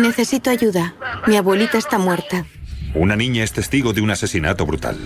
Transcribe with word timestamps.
Necesito 0.00 0.50
ayuda. 0.50 0.94
Mi 1.26 1.36
abuelita 1.36 1.78
está 1.78 1.98
muerta. 1.98 2.44
Una 2.94 3.16
niña 3.16 3.42
es 3.42 3.52
testigo 3.52 3.92
de 3.92 4.00
un 4.00 4.10
asesinato 4.10 4.66
brutal. 4.66 4.96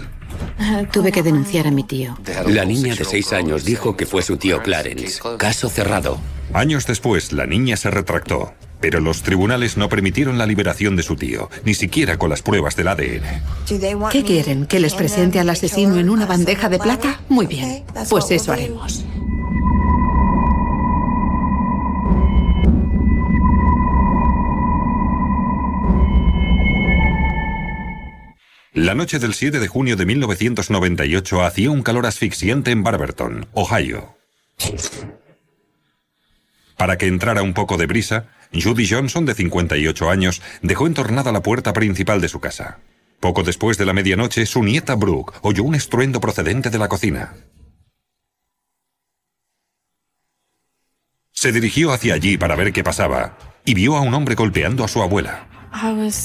Tuve 0.92 1.12
que 1.12 1.22
denunciar 1.22 1.66
a 1.66 1.70
mi 1.70 1.84
tío. 1.84 2.18
La 2.46 2.64
niña 2.64 2.94
de 2.94 3.04
seis 3.04 3.32
años 3.32 3.64
dijo 3.64 3.96
que 3.96 4.06
fue 4.06 4.22
su 4.22 4.36
tío 4.36 4.62
Clarence. 4.62 5.20
Caso 5.38 5.68
cerrado. 5.68 6.20
Años 6.52 6.86
después, 6.86 7.32
la 7.32 7.46
niña 7.46 7.76
se 7.76 7.90
retractó. 7.90 8.52
Pero 8.80 9.00
los 9.00 9.22
tribunales 9.22 9.76
no 9.76 9.88
permitieron 9.88 10.38
la 10.38 10.46
liberación 10.46 10.94
de 10.94 11.02
su 11.02 11.16
tío, 11.16 11.50
ni 11.64 11.74
siquiera 11.74 12.16
con 12.16 12.30
las 12.30 12.42
pruebas 12.42 12.76
del 12.76 12.88
ADN. 12.88 13.42
¿Qué 14.12 14.22
quieren? 14.22 14.66
¿Que 14.66 14.78
les 14.78 14.94
presente 14.94 15.40
al 15.40 15.50
asesino 15.50 15.98
en 15.98 16.10
una 16.10 16.26
bandeja 16.26 16.68
de 16.68 16.78
plata? 16.78 17.20
Muy 17.28 17.46
bien, 17.46 17.82
pues 18.08 18.30
eso 18.30 18.52
haremos. 18.52 19.04
La 28.78 28.94
noche 28.94 29.18
del 29.18 29.34
7 29.34 29.58
de 29.58 29.66
junio 29.66 29.96
de 29.96 30.06
1998 30.06 31.42
hacía 31.42 31.68
un 31.68 31.82
calor 31.82 32.06
asfixiante 32.06 32.70
en 32.70 32.84
Barberton, 32.84 33.48
Ohio. 33.52 34.16
Para 36.76 36.96
que 36.96 37.08
entrara 37.08 37.42
un 37.42 37.54
poco 37.54 37.76
de 37.76 37.86
brisa, 37.86 38.28
Judy 38.52 38.88
Johnson, 38.88 39.26
de 39.26 39.34
58 39.34 40.08
años, 40.08 40.42
dejó 40.62 40.86
entornada 40.86 41.32
la 41.32 41.42
puerta 41.42 41.72
principal 41.72 42.20
de 42.20 42.28
su 42.28 42.38
casa. 42.38 42.78
Poco 43.18 43.42
después 43.42 43.78
de 43.78 43.84
la 43.84 43.92
medianoche, 43.92 44.46
su 44.46 44.62
nieta 44.62 44.94
Brooke 44.94 45.34
oyó 45.42 45.64
un 45.64 45.74
estruendo 45.74 46.20
procedente 46.20 46.70
de 46.70 46.78
la 46.78 46.86
cocina. 46.86 47.34
Se 51.32 51.50
dirigió 51.50 51.90
hacia 51.90 52.14
allí 52.14 52.38
para 52.38 52.54
ver 52.54 52.72
qué 52.72 52.84
pasaba 52.84 53.36
y 53.64 53.74
vio 53.74 53.96
a 53.96 54.02
un 54.02 54.14
hombre 54.14 54.36
golpeando 54.36 54.84
a 54.84 54.88
su 54.88 55.02
abuela. 55.02 55.57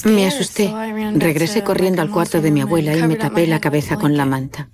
Me 0.05 0.27
asusté. 0.27 0.73
Regresé 1.15 1.63
corriendo 1.63 2.01
al 2.01 2.09
cuarto 2.09 2.41
de 2.41 2.51
mi 2.51 2.61
abuela 2.61 2.95
y 2.95 3.03
me 3.03 3.15
tapé 3.15 3.47
la 3.47 3.59
cabeza 3.61 3.97
con 3.97 4.17
la 4.17 4.25
manta. 4.25 4.69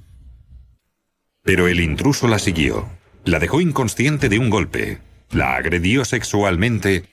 Pero 1.43 1.67
el 1.67 1.79
intruso 1.79 2.27
la 2.27 2.39
siguió. 2.39 2.87
La 3.25 3.39
dejó 3.39 3.61
inconsciente 3.61 4.29
de 4.29 4.39
un 4.39 4.49
golpe. 4.49 4.99
La 5.31 5.55
agredió 5.55 6.05
sexualmente 6.05 7.09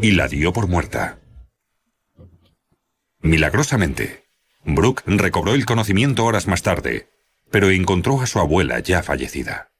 y 0.00 0.12
la 0.12 0.28
dio 0.28 0.52
por 0.52 0.68
muerta. 0.68 1.18
Milagrosamente, 3.20 4.24
Brooke 4.64 5.02
recobró 5.06 5.54
el 5.54 5.66
conocimiento 5.66 6.24
horas 6.24 6.46
más 6.46 6.62
tarde, 6.62 7.08
pero 7.50 7.70
encontró 7.70 8.20
a 8.20 8.26
su 8.26 8.38
abuela 8.38 8.80
ya 8.80 9.02
fallecida. 9.02 9.73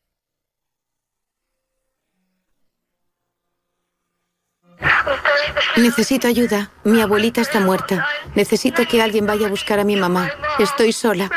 Necesito 5.77 6.29
ayuda. 6.29 6.71
Mi 6.85 7.01
abuelita 7.01 7.41
está 7.41 7.61
muerta. 7.61 8.07
Necesito 8.35 8.87
que 8.87 9.03
alguien 9.03 9.27
vaya 9.27 9.47
a 9.47 9.51
buscar 9.51 9.81
a 9.81 9.85
mi 9.85 9.97
mamá. 9.97 10.31
Estoy 10.59 10.93
sola. 10.93 11.31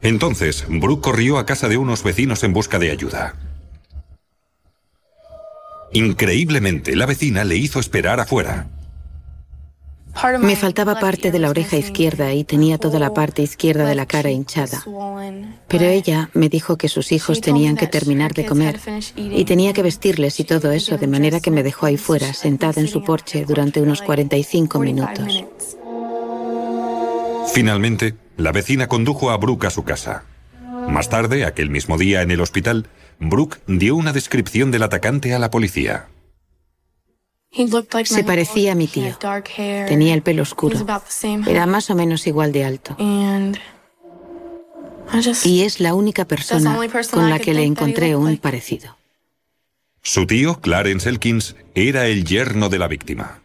Entonces, 0.00 0.64
Brooke 0.68 1.02
corrió 1.02 1.38
a 1.38 1.46
casa 1.46 1.68
de 1.68 1.76
unos 1.76 2.02
vecinos 2.02 2.42
en 2.42 2.52
busca 2.52 2.78
de 2.78 2.90
ayuda. 2.90 3.34
Increíblemente, 5.92 6.96
la 6.96 7.06
vecina 7.06 7.44
le 7.44 7.56
hizo 7.56 7.78
esperar 7.78 8.18
afuera. 8.18 8.66
Me 10.40 10.56
faltaba 10.56 11.00
parte 11.00 11.30
de 11.30 11.38
la 11.38 11.50
oreja 11.50 11.76
izquierda 11.76 12.32
y 12.32 12.44
tenía 12.44 12.78
toda 12.78 12.98
la 12.98 13.14
parte 13.14 13.42
izquierda 13.42 13.86
de 13.86 13.94
la 13.94 14.06
cara 14.06 14.30
hinchada. 14.30 14.84
Pero 15.68 15.84
ella 15.84 16.30
me 16.34 16.48
dijo 16.48 16.76
que 16.76 16.88
sus 16.88 17.12
hijos 17.12 17.40
tenían 17.40 17.76
que 17.76 17.86
terminar 17.86 18.34
de 18.34 18.46
comer 18.46 18.78
y 19.16 19.44
tenía 19.44 19.72
que 19.72 19.82
vestirles 19.82 20.38
y 20.40 20.44
todo 20.44 20.70
eso, 20.70 20.98
de 20.98 21.06
manera 21.06 21.40
que 21.40 21.50
me 21.50 21.62
dejó 21.62 21.86
ahí 21.86 21.96
fuera, 21.96 22.34
sentada 22.34 22.80
en 22.80 22.88
su 22.88 23.02
porche 23.02 23.44
durante 23.46 23.80
unos 23.80 24.02
45 24.02 24.78
minutos. 24.78 25.44
Finalmente, 27.52 28.14
la 28.36 28.52
vecina 28.52 28.88
condujo 28.88 29.30
a 29.30 29.36
Brooke 29.36 29.66
a 29.66 29.70
su 29.70 29.84
casa. 29.84 30.24
Más 30.88 31.08
tarde, 31.08 31.44
aquel 31.44 31.70
mismo 31.70 31.96
día 31.96 32.22
en 32.22 32.30
el 32.30 32.40
hospital, 32.40 32.86
Brooke 33.18 33.58
dio 33.66 33.96
una 33.96 34.12
descripción 34.12 34.70
del 34.70 34.82
atacante 34.82 35.34
a 35.34 35.38
la 35.38 35.50
policía. 35.50 36.06
Se 38.04 38.24
parecía 38.24 38.72
a 38.72 38.74
mi 38.74 38.86
tío. 38.86 39.16
Tenía 39.86 40.14
el 40.14 40.22
pelo 40.22 40.42
oscuro. 40.42 40.78
Era 41.46 41.66
más 41.66 41.90
o 41.90 41.94
menos 41.94 42.26
igual 42.26 42.52
de 42.52 42.64
alto. 42.64 42.96
Y 45.44 45.62
es 45.62 45.80
la 45.80 45.94
única 45.94 46.24
persona 46.24 46.78
con 47.10 47.28
la 47.28 47.38
que 47.38 47.52
le 47.52 47.64
encontré 47.64 48.16
un 48.16 48.38
parecido. 48.38 48.96
Su 50.02 50.26
tío, 50.26 50.60
Clarence 50.60 51.08
Elkins, 51.08 51.54
era 51.74 52.06
el 52.06 52.24
yerno 52.24 52.68
de 52.68 52.78
la 52.78 52.88
víctima. 52.88 53.42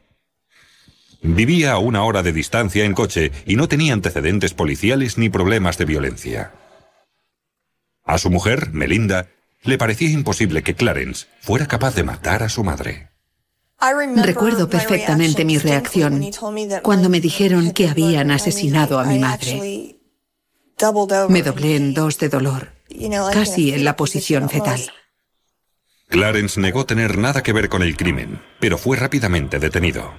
Vivía 1.21 1.73
a 1.73 1.77
una 1.77 2.03
hora 2.03 2.23
de 2.23 2.31
distancia 2.31 2.85
en 2.85 2.93
coche 2.93 3.31
y 3.45 3.57
no 3.57 3.67
tenía 3.67 3.93
antecedentes 3.93 4.53
policiales 4.53 5.17
ni 5.17 5.29
problemas 5.29 5.77
de 5.77 5.85
violencia. 5.85 6.53
A 8.05 8.17
su 8.17 8.29
mujer, 8.29 8.71
Melinda, 8.71 9.27
le 9.63 9.77
parecía 9.77 10.09
imposible 10.09 10.63
que 10.63 10.75
Clarence 10.75 11.27
fuera 11.41 11.67
capaz 11.67 11.95
de 11.95 12.03
matar 12.03 12.43
a 12.43 12.49
su 12.49 12.63
madre. 12.63 13.09
Recuerdo 13.79 14.69
perfectamente 14.69 15.45
mi 15.45 15.57
reacción 15.59 16.31
cuando 16.81 17.09
me 17.09 17.19
dijeron 17.19 17.71
que 17.71 17.87
habían 17.87 18.31
asesinado 18.31 18.99
a 18.99 19.05
mi 19.05 19.19
madre. 19.19 19.99
Me 21.29 21.43
doblé 21.43 21.75
en 21.75 21.93
dos 21.93 22.17
de 22.17 22.29
dolor, 22.29 22.73
casi 23.33 23.73
en 23.73 23.83
la 23.83 23.95
posición 23.95 24.49
fetal. 24.49 24.81
Clarence 26.09 26.59
negó 26.59 26.85
tener 26.85 27.17
nada 27.17 27.43
que 27.43 27.53
ver 27.53 27.69
con 27.69 27.83
el 27.83 27.97
crimen, 27.97 28.41
pero 28.59 28.77
fue 28.77 28.97
rápidamente 28.97 29.59
detenido. 29.59 30.13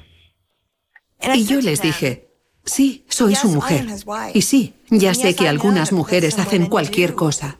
Y 1.34 1.44
yo 1.44 1.60
les 1.60 1.80
dije, 1.82 2.28
sí, 2.64 3.06
soy 3.08 3.34
su 3.34 3.48
mujer. 3.48 3.86
Y 4.34 4.42
sí, 4.42 4.75
ya 4.90 5.14
sé 5.14 5.34
que 5.34 5.48
algunas 5.48 5.92
mujeres 5.92 6.38
hacen 6.38 6.66
cualquier 6.66 7.14
cosa 7.14 7.58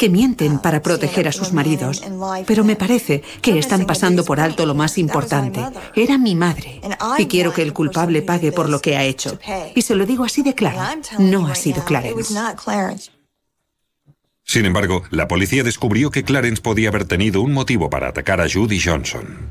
que 0.00 0.08
mienten 0.08 0.58
para 0.60 0.80
proteger 0.80 1.28
a 1.28 1.32
sus 1.32 1.52
maridos, 1.52 2.02
pero 2.46 2.64
me 2.64 2.74
parece 2.74 3.22
que 3.42 3.58
están 3.58 3.84
pasando 3.84 4.24
por 4.24 4.40
alto 4.40 4.64
lo 4.64 4.74
más 4.74 4.96
importante. 4.96 5.60
Era 5.94 6.16
mi 6.16 6.34
madre 6.34 6.80
y 7.18 7.26
quiero 7.26 7.52
que 7.52 7.60
el 7.60 7.74
culpable 7.74 8.22
pague 8.22 8.50
por 8.50 8.70
lo 8.70 8.80
que 8.80 8.96
ha 8.96 9.04
hecho. 9.04 9.38
Y 9.74 9.82
se 9.82 9.94
lo 9.94 10.06
digo 10.06 10.24
así 10.24 10.42
de 10.42 10.54
claro, 10.54 10.80
no 11.18 11.46
ha 11.48 11.54
sido 11.54 11.84
Clarence. 11.84 12.32
Sin 14.42 14.64
embargo, 14.64 15.02
la 15.10 15.28
policía 15.28 15.64
descubrió 15.64 16.10
que 16.10 16.24
Clarence 16.24 16.62
podía 16.62 16.88
haber 16.88 17.04
tenido 17.04 17.42
un 17.42 17.52
motivo 17.52 17.90
para 17.90 18.08
atacar 18.08 18.40
a 18.40 18.48
Judy 18.50 18.80
Johnson. 18.80 19.50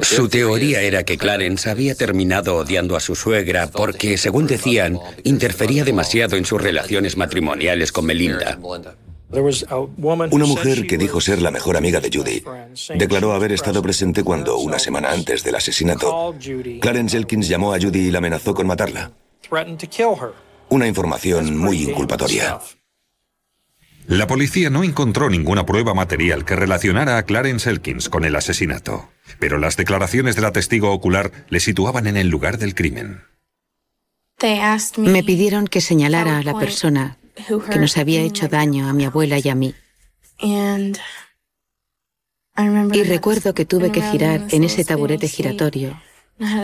Su 0.00 0.28
teoría 0.28 0.80
era 0.80 1.04
que 1.04 1.18
Clarence 1.18 1.70
había 1.70 1.94
terminado 1.94 2.56
odiando 2.56 2.96
a 2.96 3.00
su 3.00 3.14
suegra 3.14 3.68
porque, 3.68 4.18
según 4.18 4.48
decían, 4.48 4.98
interfería 5.22 5.84
demasiado 5.84 6.36
en 6.36 6.44
sus 6.44 6.60
relaciones 6.60 7.16
matrimoniales 7.16 7.92
con 7.92 8.06
Melinda. 8.06 8.58
Una 9.32 10.46
mujer 10.46 10.86
que 10.86 10.98
dijo 10.98 11.20
ser 11.20 11.40
la 11.40 11.50
mejor 11.50 11.76
amiga 11.76 12.00
de 12.00 12.10
Judy 12.12 12.42
declaró 12.96 13.32
haber 13.32 13.52
estado 13.52 13.80
presente 13.80 14.24
cuando, 14.24 14.58
una 14.58 14.78
semana 14.78 15.12
antes 15.12 15.44
del 15.44 15.54
asesinato, 15.54 16.34
Clarence 16.80 17.16
Elkins 17.16 17.48
llamó 17.48 17.72
a 17.72 17.80
Judy 17.80 18.08
y 18.08 18.10
la 18.10 18.18
amenazó 18.18 18.54
con 18.54 18.66
matarla. 18.66 19.12
Una 20.68 20.86
información 20.86 21.56
muy 21.56 21.82
inculpatoria. 21.82 22.58
La 24.06 24.26
policía 24.26 24.70
no 24.70 24.82
encontró 24.82 25.30
ninguna 25.30 25.64
prueba 25.64 25.94
material 25.94 26.44
que 26.44 26.56
relacionara 26.56 27.16
a 27.16 27.22
Clarence 27.22 27.70
Elkins 27.70 28.08
con 28.08 28.24
el 28.24 28.34
asesinato, 28.34 29.10
pero 29.38 29.58
las 29.58 29.76
declaraciones 29.76 30.34
de 30.34 30.42
la 30.42 30.50
testigo 30.50 30.90
ocular 30.90 31.30
le 31.48 31.60
situaban 31.60 32.08
en 32.08 32.16
el 32.16 32.28
lugar 32.28 32.58
del 32.58 32.74
crimen. 32.74 33.22
Me 34.96 35.22
pidieron 35.22 35.68
que 35.68 35.80
señalara 35.80 36.38
a 36.38 36.42
la 36.42 36.58
persona 36.58 37.19
que 37.70 37.78
nos 37.78 37.96
había 37.96 38.20
hecho 38.20 38.48
daño 38.48 38.88
a 38.88 38.92
mi 38.92 39.04
abuela 39.04 39.38
y 39.38 39.48
a 39.48 39.54
mí. 39.54 39.74
Y 42.92 43.02
recuerdo 43.04 43.54
que 43.54 43.64
tuve 43.64 43.90
que 43.92 44.02
girar 44.02 44.46
en 44.50 44.64
ese 44.64 44.84
taburete 44.84 45.28
giratorio 45.28 46.00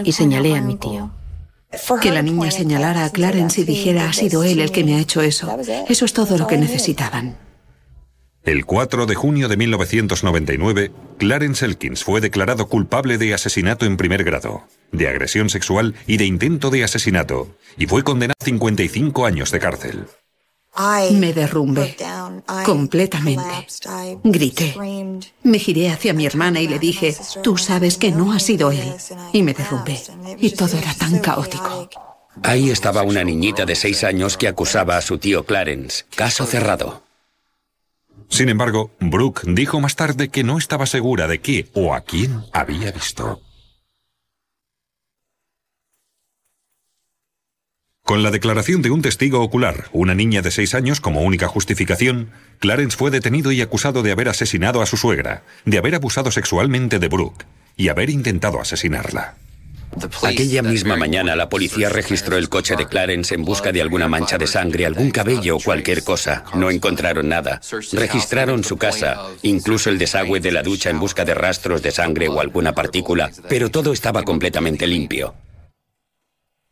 y 0.04 0.12
señalé 0.12 0.56
a 0.56 0.62
mi 0.62 0.76
tío. 0.76 1.12
Que 2.00 2.10
la 2.10 2.22
niña 2.22 2.50
señalara 2.50 3.04
a 3.04 3.10
Clarence 3.10 3.60
y 3.60 3.64
dijera, 3.64 4.08
ha 4.08 4.12
sido 4.12 4.44
él 4.44 4.60
el 4.60 4.70
que 4.70 4.84
me 4.84 4.94
ha 4.94 5.00
hecho 5.00 5.20
eso. 5.20 5.58
Eso 5.88 6.04
es 6.04 6.12
todo 6.12 6.38
lo 6.38 6.46
que 6.46 6.56
necesitaban. 6.56 7.36
El 8.44 8.64
4 8.64 9.06
de 9.06 9.14
junio 9.16 9.48
de 9.48 9.56
1999, 9.56 10.92
Clarence 11.18 11.64
Elkins 11.64 12.04
fue 12.04 12.20
declarado 12.20 12.68
culpable 12.68 13.18
de 13.18 13.34
asesinato 13.34 13.86
en 13.86 13.96
primer 13.96 14.22
grado, 14.22 14.62
de 14.92 15.08
agresión 15.08 15.50
sexual 15.50 15.96
y 16.06 16.16
de 16.16 16.26
intento 16.26 16.70
de 16.70 16.84
asesinato, 16.84 17.56
y 17.76 17.86
fue 17.86 18.04
condenado 18.04 18.36
a 18.40 18.44
55 18.44 19.26
años 19.26 19.50
de 19.50 19.58
cárcel. 19.58 20.06
Me 21.12 21.32
derrumbé 21.32 21.96
completamente. 22.64 23.66
Grité. 24.22 24.74
Me 25.42 25.58
giré 25.58 25.90
hacia 25.90 26.12
mi 26.12 26.26
hermana 26.26 26.60
y 26.60 26.68
le 26.68 26.78
dije, 26.78 27.16
tú 27.42 27.56
sabes 27.56 27.96
que 27.96 28.10
no 28.10 28.32
ha 28.32 28.38
sido 28.38 28.70
él. 28.70 28.94
Y 29.32 29.42
me 29.42 29.54
derrumbé. 29.54 30.00
Y 30.38 30.50
todo 30.50 30.76
era 30.76 30.94
tan 30.94 31.18
caótico. 31.18 31.88
Ahí 32.42 32.70
estaba 32.70 33.02
una 33.02 33.24
niñita 33.24 33.64
de 33.64 33.74
seis 33.74 34.04
años 34.04 34.36
que 34.36 34.48
acusaba 34.48 34.96
a 34.96 35.02
su 35.02 35.18
tío 35.18 35.44
Clarence. 35.44 36.04
Caso 36.14 36.44
cerrado. 36.44 37.02
Sin 38.28 38.48
embargo, 38.48 38.90
Brooke 39.00 39.42
dijo 39.46 39.80
más 39.80 39.96
tarde 39.96 40.28
que 40.28 40.44
no 40.44 40.58
estaba 40.58 40.86
segura 40.86 41.28
de 41.28 41.40
qué 41.40 41.68
o 41.74 41.94
a 41.94 42.00
quién 42.02 42.42
había 42.52 42.90
visto. 42.90 43.40
Con 48.06 48.22
la 48.22 48.30
declaración 48.30 48.82
de 48.82 48.90
un 48.92 49.02
testigo 49.02 49.40
ocular, 49.42 49.86
una 49.92 50.14
niña 50.14 50.40
de 50.40 50.52
seis 50.52 50.76
años 50.76 51.00
como 51.00 51.22
única 51.22 51.48
justificación, 51.48 52.30
Clarence 52.60 52.96
fue 52.96 53.10
detenido 53.10 53.50
y 53.50 53.60
acusado 53.60 54.04
de 54.04 54.12
haber 54.12 54.28
asesinado 54.28 54.80
a 54.80 54.86
su 54.86 54.96
suegra, 54.96 55.42
de 55.64 55.76
haber 55.76 55.96
abusado 55.96 56.30
sexualmente 56.30 57.00
de 57.00 57.08
Brooke 57.08 57.46
y 57.76 57.88
haber 57.88 58.08
intentado 58.10 58.60
asesinarla. 58.60 59.34
Aquella 60.22 60.62
misma 60.62 60.96
mañana 60.96 61.34
la 61.34 61.48
policía 61.48 61.88
registró 61.88 62.36
el 62.36 62.48
coche 62.48 62.76
de 62.76 62.86
Clarence 62.86 63.34
en 63.34 63.44
busca 63.44 63.72
de 63.72 63.82
alguna 63.82 64.06
mancha 64.06 64.38
de 64.38 64.46
sangre, 64.46 64.86
algún 64.86 65.10
cabello 65.10 65.56
o 65.56 65.60
cualquier 65.60 66.04
cosa. 66.04 66.44
No 66.54 66.70
encontraron 66.70 67.28
nada. 67.28 67.60
Registraron 67.92 68.62
su 68.62 68.76
casa, 68.76 69.30
incluso 69.42 69.90
el 69.90 69.98
desagüe 69.98 70.38
de 70.38 70.52
la 70.52 70.62
ducha 70.62 70.90
en 70.90 71.00
busca 71.00 71.24
de 71.24 71.34
rastros 71.34 71.82
de 71.82 71.90
sangre 71.90 72.28
o 72.28 72.38
alguna 72.38 72.72
partícula, 72.72 73.32
pero 73.48 73.68
todo 73.68 73.92
estaba 73.92 74.22
completamente 74.22 74.86
limpio. 74.86 75.34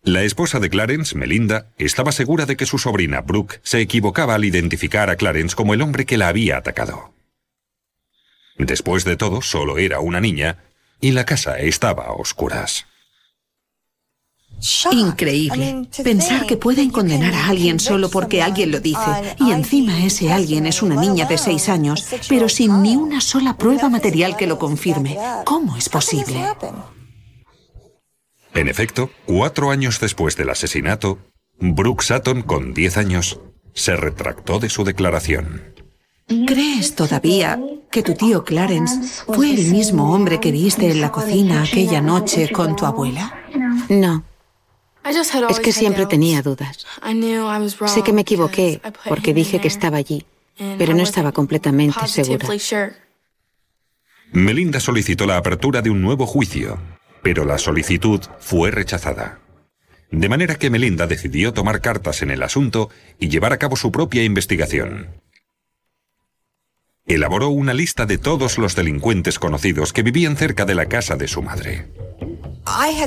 La 0.04 0.22
esposa 0.22 0.60
de 0.60 0.68
Clarence, 0.68 1.16
Melinda, 1.16 1.72
estaba 1.78 2.12
segura 2.12 2.44
de 2.44 2.58
que 2.58 2.66
su 2.66 2.76
sobrina, 2.76 3.22
Brooke, 3.22 3.60
se 3.62 3.80
equivocaba 3.80 4.34
al 4.34 4.44
identificar 4.44 5.08
a 5.08 5.16
Clarence 5.16 5.56
como 5.56 5.72
el 5.72 5.80
hombre 5.80 6.04
que 6.04 6.18
la 6.18 6.28
había 6.28 6.58
atacado. 6.58 7.14
Después 8.58 9.04
de 9.04 9.16
todo, 9.16 9.40
solo 9.40 9.78
era 9.78 10.00
una 10.00 10.20
niña 10.20 10.58
y 11.00 11.12
la 11.12 11.24
casa 11.24 11.58
estaba 11.58 12.04
a 12.04 12.12
oscuras. 12.12 12.84
Increíble. 14.92 15.88
Pensar 16.02 16.44
que 16.46 16.58
pueden 16.58 16.90
condenar 16.90 17.32
a 17.32 17.48
alguien 17.48 17.80
solo 17.80 18.10
porque 18.10 18.42
alguien 18.42 18.72
lo 18.72 18.80
dice. 18.80 19.36
Y 19.40 19.52
encima 19.52 20.04
ese 20.04 20.30
alguien 20.30 20.66
es 20.66 20.82
una 20.82 21.00
niña 21.00 21.24
de 21.24 21.38
seis 21.38 21.70
años, 21.70 22.06
pero 22.28 22.50
sin 22.50 22.82
ni 22.82 22.94
una 22.94 23.22
sola 23.22 23.56
prueba 23.56 23.88
material 23.88 24.36
que 24.36 24.46
lo 24.46 24.58
confirme. 24.58 25.16
¿Cómo 25.44 25.78
es 25.78 25.88
posible? 25.88 26.44
En 28.54 28.68
efecto, 28.68 29.10
cuatro 29.26 29.70
años 29.70 29.98
después 30.00 30.36
del 30.36 30.50
asesinato, 30.50 31.18
Brooke 31.58 32.02
Sutton, 32.02 32.42
con 32.42 32.72
diez 32.72 32.96
años, 32.96 33.40
se 33.72 33.96
retractó 33.96 34.60
de 34.60 34.70
su 34.70 34.84
declaración. 34.84 35.74
¿Crees 36.46 36.94
todavía 36.94 37.60
que 37.90 38.02
tu 38.02 38.14
tío 38.14 38.44
Clarence 38.44 39.24
fue 39.26 39.50
el 39.50 39.72
mismo 39.72 40.14
hombre 40.14 40.40
que 40.40 40.52
viste 40.52 40.90
en 40.90 41.00
la 41.00 41.12
cocina 41.12 41.62
aquella 41.62 42.00
noche 42.00 42.50
con 42.50 42.76
tu 42.76 42.86
abuela? 42.86 43.44
No. 43.88 44.24
Es 45.50 45.60
que 45.60 45.72
siempre 45.72 46.06
tenía 46.06 46.40
dudas. 46.40 46.86
Sé 47.86 48.02
que 48.02 48.12
me 48.12 48.22
equivoqué 48.22 48.80
porque 49.06 49.34
dije 49.34 49.60
que 49.60 49.68
estaba 49.68 49.98
allí, 49.98 50.24
pero 50.78 50.94
no 50.94 51.02
estaba 51.02 51.32
completamente 51.32 52.06
segura. 52.06 52.48
Melinda 54.32 54.80
solicitó 54.80 55.26
la 55.26 55.36
apertura 55.36 55.82
de 55.82 55.90
un 55.90 56.00
nuevo 56.00 56.26
juicio, 56.26 56.78
pero 57.24 57.44
la 57.44 57.58
solicitud 57.58 58.20
fue 58.38 58.70
rechazada. 58.70 59.40
De 60.12 60.28
manera 60.28 60.54
que 60.54 60.70
Melinda 60.70 61.08
decidió 61.08 61.52
tomar 61.52 61.80
cartas 61.80 62.22
en 62.22 62.30
el 62.30 62.42
asunto 62.44 62.90
y 63.18 63.30
llevar 63.30 63.52
a 63.52 63.56
cabo 63.56 63.74
su 63.74 63.90
propia 63.90 64.22
investigación. 64.22 65.08
Elaboró 67.06 67.48
una 67.48 67.74
lista 67.74 68.06
de 68.06 68.18
todos 68.18 68.58
los 68.58 68.76
delincuentes 68.76 69.38
conocidos 69.38 69.92
que 69.92 70.02
vivían 70.02 70.36
cerca 70.36 70.66
de 70.66 70.74
la 70.74 70.86
casa 70.86 71.16
de 71.16 71.26
su 71.26 71.42
madre. 71.42 71.88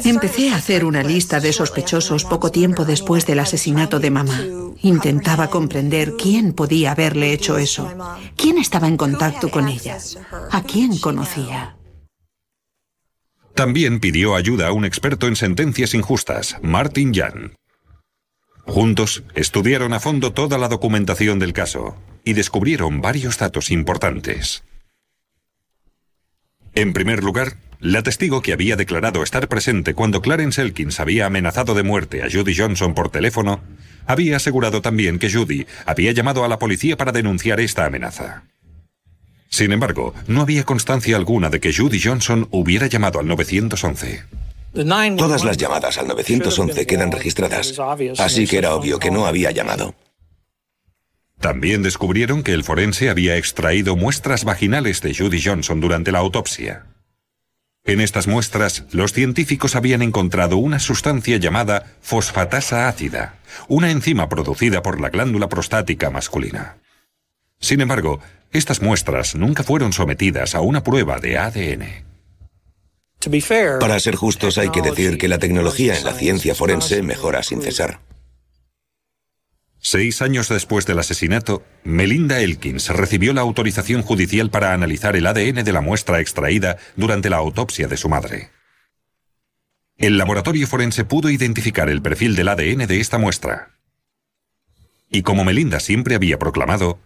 Empecé 0.03 0.49
a 0.49 0.57
hacer 0.57 0.83
una 0.83 1.03
lista 1.03 1.39
de 1.39 1.53
sospechosos 1.53 2.25
poco 2.25 2.51
tiempo 2.51 2.85
después 2.85 3.25
del 3.25 3.39
asesinato 3.39 3.99
de 3.99 4.11
mamá. 4.11 4.39
Intentaba 4.81 5.49
comprender 5.49 6.13
quién 6.17 6.53
podía 6.53 6.91
haberle 6.91 7.33
hecho 7.33 7.57
eso, 7.57 7.91
quién 8.35 8.57
estaba 8.57 8.87
en 8.87 8.97
contacto 8.97 9.49
con 9.49 9.67
ella, 9.67 9.97
a 10.51 10.61
quién 10.63 10.97
conocía. 10.97 11.76
También 13.57 13.99
pidió 13.99 14.35
ayuda 14.35 14.67
a 14.67 14.71
un 14.71 14.85
experto 14.85 15.25
en 15.27 15.35
sentencias 15.35 15.95
injustas, 15.95 16.57
Martin 16.61 17.11
Jan. 17.11 17.55
Juntos 18.67 19.23
estudiaron 19.33 19.93
a 19.93 19.99
fondo 19.99 20.31
toda 20.31 20.59
la 20.59 20.67
documentación 20.67 21.39
del 21.39 21.53
caso 21.53 21.97
y 22.23 22.33
descubrieron 22.33 23.01
varios 23.01 23.39
datos 23.39 23.71
importantes. 23.71 24.63
En 26.75 26.93
primer 26.93 27.23
lugar, 27.23 27.57
la 27.79 28.03
testigo 28.03 28.43
que 28.43 28.53
había 28.53 28.75
declarado 28.75 29.23
estar 29.23 29.47
presente 29.47 29.95
cuando 29.95 30.21
Clarence 30.21 30.61
Elkins 30.61 30.99
había 30.99 31.25
amenazado 31.25 31.73
de 31.73 31.81
muerte 31.81 32.21
a 32.21 32.29
Judy 32.31 32.55
Johnson 32.55 32.93
por 32.93 33.09
teléfono, 33.09 33.61
había 34.05 34.37
asegurado 34.37 34.83
también 34.83 35.17
que 35.17 35.31
Judy 35.33 35.65
había 35.87 36.11
llamado 36.11 36.45
a 36.45 36.47
la 36.47 36.59
policía 36.59 36.95
para 36.95 37.11
denunciar 37.11 37.59
esta 37.59 37.87
amenaza. 37.87 38.43
Sin 39.49 39.71
embargo, 39.71 40.13
no 40.27 40.41
había 40.41 40.63
constancia 40.63 41.15
alguna 41.15 41.49
de 41.49 41.59
que 41.59 41.73
Judy 41.73 41.99
Johnson 42.01 42.47
hubiera 42.51 42.87
llamado 42.87 43.19
al 43.19 43.27
911. 43.27 44.23
Todas 45.17 45.43
las 45.43 45.57
llamadas 45.57 45.97
al 45.97 46.07
911 46.07 46.85
quedan 46.85 47.11
registradas, 47.11 47.73
así 48.19 48.45
que 48.45 48.57
era 48.57 48.75
obvio 48.75 48.99
que 48.99 49.09
no 49.09 49.25
había 49.25 49.51
llamado. 49.51 49.95
También 51.39 51.83
descubrieron 51.83 52.43
que 52.43 52.53
el 52.53 52.63
forense 52.63 53.09
había 53.09 53.37
extraído 53.37 53.95
muestras 53.95 54.43
vaginales 54.43 55.01
de 55.01 55.15
Judy 55.15 55.41
Johnson 55.41 55.79
durante 55.79 56.11
la 56.11 56.19
autopsia. 56.19 56.85
En 57.85 58.01
estas 58.01 58.27
muestras, 58.27 58.83
los 58.91 59.13
científicos 59.13 59.75
habían 59.75 60.01
encontrado 60.01 60.57
una 60.57 60.79
sustancia 60.79 61.37
llamada 61.37 61.85
fosfatasa 62.01 62.89
ácida, 62.89 63.35
una 63.69 63.91
enzima 63.91 64.27
producida 64.27 64.81
por 64.81 64.99
la 64.99 65.09
glándula 65.09 65.47
prostática 65.47 66.09
masculina. 66.09 66.77
Sin 67.59 67.81
embargo, 67.81 68.19
estas 68.51 68.81
muestras 68.81 69.35
nunca 69.35 69.63
fueron 69.63 69.93
sometidas 69.93 70.55
a 70.55 70.61
una 70.61 70.83
prueba 70.83 71.19
de 71.19 71.37
ADN. 71.37 72.07
Para 73.79 73.99
ser 73.99 74.15
justos 74.15 74.57
hay 74.57 74.69
que 74.69 74.81
decir 74.81 75.17
que 75.17 75.27
la 75.27 75.39
tecnología 75.39 75.97
en 75.97 76.05
la 76.05 76.13
ciencia 76.13 76.55
forense 76.55 77.01
mejora 77.01 77.43
sin 77.43 77.61
cesar. 77.61 77.99
Seis 79.79 80.21
años 80.21 80.49
después 80.49 80.85
del 80.85 80.99
asesinato, 80.99 81.63
Melinda 81.83 82.39
Elkins 82.39 82.89
recibió 82.89 83.33
la 83.33 83.41
autorización 83.41 84.01
judicial 84.01 84.49
para 84.49 84.73
analizar 84.73 85.15
el 85.15 85.27
ADN 85.27 85.63
de 85.63 85.71
la 85.71 85.81
muestra 85.81 86.19
extraída 86.19 86.77
durante 86.95 87.29
la 87.29 87.37
autopsia 87.37 87.87
de 87.87 87.97
su 87.97 88.09
madre. 88.09 88.49
El 89.97 90.17
laboratorio 90.17 90.67
forense 90.67 91.05
pudo 91.05 91.29
identificar 91.29 91.89
el 91.89 92.01
perfil 92.01 92.35
del 92.35 92.49
ADN 92.49 92.85
de 92.85 92.99
esta 92.99 93.17
muestra. 93.17 93.77
Y 95.09 95.21
como 95.21 95.43
Melinda 95.43 95.79
siempre 95.79 96.15
había 96.15 96.37
proclamado, 96.37 96.99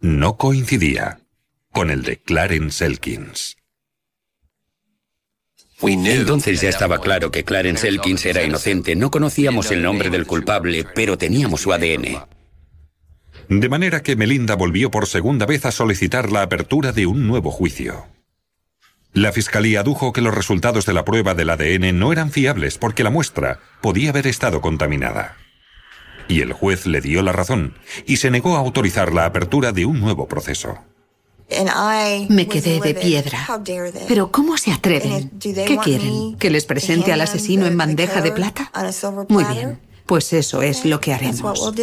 no 0.00 0.36
coincidía 0.36 1.20
con 1.72 1.90
el 1.90 2.02
de 2.02 2.18
Clarence 2.18 2.84
Elkins. 2.84 3.56
Entonces 5.82 6.60
ya 6.60 6.68
estaba 6.68 6.98
claro 7.00 7.30
que 7.30 7.44
Clarence 7.44 7.88
Elkins 7.88 8.26
era 8.26 8.42
inocente. 8.42 8.96
No 8.96 9.10
conocíamos 9.10 9.70
el 9.70 9.82
nombre 9.82 10.10
del 10.10 10.26
culpable, 10.26 10.84
pero 10.94 11.16
teníamos 11.16 11.62
su 11.62 11.72
ADN. 11.72 12.24
De 13.48 13.68
manera 13.68 14.02
que 14.02 14.16
Melinda 14.16 14.54
volvió 14.54 14.90
por 14.90 15.06
segunda 15.06 15.46
vez 15.46 15.64
a 15.64 15.72
solicitar 15.72 16.30
la 16.30 16.42
apertura 16.42 16.92
de 16.92 17.06
un 17.06 17.26
nuevo 17.26 17.50
juicio. 17.50 18.06
La 19.12 19.32
fiscalía 19.32 19.80
adujo 19.80 20.12
que 20.12 20.20
los 20.20 20.34
resultados 20.34 20.86
de 20.86 20.92
la 20.92 21.04
prueba 21.04 21.34
del 21.34 21.50
ADN 21.50 21.98
no 21.98 22.12
eran 22.12 22.30
fiables 22.30 22.78
porque 22.78 23.02
la 23.02 23.10
muestra 23.10 23.58
podía 23.80 24.10
haber 24.10 24.28
estado 24.28 24.60
contaminada. 24.60 25.36
Y 26.28 26.40
el 26.40 26.52
juez 26.52 26.86
le 26.86 27.00
dio 27.00 27.22
la 27.22 27.32
razón 27.32 27.74
y 28.06 28.16
se 28.16 28.30
negó 28.30 28.56
a 28.56 28.60
autorizar 28.60 29.12
la 29.12 29.26
apertura 29.26 29.72
de 29.72 29.84
un 29.84 30.00
nuevo 30.00 30.28
proceso. 30.28 30.78
Me 32.28 32.46
quedé 32.46 32.80
de 32.80 32.94
piedra. 32.94 33.46
Pero 34.08 34.30
¿cómo 34.30 34.56
se 34.56 34.72
atreven? 34.72 35.30
¿Qué 35.40 35.78
quieren? 35.82 36.36
¿Que 36.36 36.50
les 36.50 36.64
presente 36.64 37.12
al 37.12 37.20
asesino 37.20 37.66
en 37.66 37.76
bandeja 37.76 38.20
de 38.20 38.32
plata? 38.32 38.70
Muy 39.28 39.44
bien, 39.44 39.80
pues 40.06 40.32
eso 40.32 40.62
es 40.62 40.84
lo 40.84 41.00
que 41.00 41.12
haremos. 41.12 41.74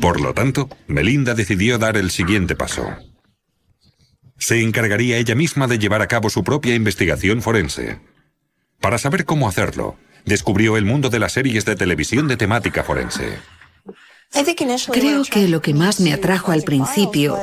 Por 0.00 0.20
lo 0.20 0.34
tanto, 0.34 0.68
Melinda 0.86 1.34
decidió 1.34 1.78
dar 1.78 1.96
el 1.96 2.10
siguiente 2.10 2.54
paso. 2.54 2.86
Se 4.38 4.62
encargaría 4.62 5.16
ella 5.16 5.34
misma 5.34 5.66
de 5.66 5.78
llevar 5.78 6.02
a 6.02 6.06
cabo 6.06 6.30
su 6.30 6.44
propia 6.44 6.76
investigación 6.76 7.42
forense. 7.42 7.98
Para 8.80 8.98
saber 8.98 9.24
cómo 9.24 9.48
hacerlo, 9.48 9.96
descubrió 10.28 10.76
el 10.76 10.84
mundo 10.84 11.10
de 11.10 11.18
las 11.18 11.32
series 11.32 11.64
de 11.64 11.76
televisión 11.76 12.28
de 12.28 12.36
temática 12.36 12.84
forense. 12.84 13.38
Creo 14.92 15.24
que 15.24 15.48
lo 15.48 15.62
que 15.62 15.74
más 15.74 16.00
me 16.00 16.12
atrajo 16.12 16.52
al 16.52 16.62
principio, 16.62 17.38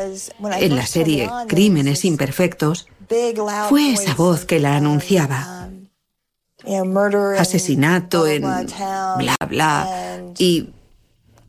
en 0.60 0.75
la 0.75 0.86
serie 0.86 1.30
Crímenes 1.48 2.06
Imperfectos, 2.06 2.88
fue 3.70 3.92
esa 3.92 4.13
voz 4.13 4.46
que 4.46 4.60
la 4.60 4.75
anunciaba. 4.75 5.70
Asesinato 7.38 8.27
en 8.27 8.42
bla 8.42 9.38
bla 9.50 10.22
y 10.38 10.70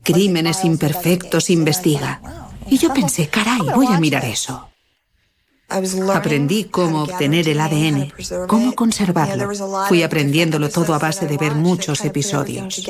Crímenes 0.02 0.64
Imperfectos 0.64 1.50
investiga. 1.50 2.20
Y 2.68 2.78
yo 2.78 2.92
pensé, 2.92 3.28
caray, 3.28 3.60
voy 3.74 3.86
a 3.86 4.00
mirar 4.00 4.24
eso. 4.24 4.68
Aprendí 5.68 6.64
cómo 6.64 7.02
obtener 7.02 7.48
el 7.48 7.60
ADN, 7.60 8.12
cómo 8.46 8.74
conservarlo. 8.74 9.50
Fui 9.88 10.02
aprendiéndolo 10.02 10.68
todo 10.68 10.94
a 10.94 10.98
base 10.98 11.26
de 11.26 11.36
ver 11.36 11.54
muchos 11.54 12.04
episodios. 12.04 12.86